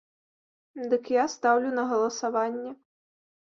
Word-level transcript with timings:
Дык 0.93 1.03
я 1.15 1.25
стаўлю 1.33 1.75
на 1.81 1.85
галасаванне. 1.93 2.75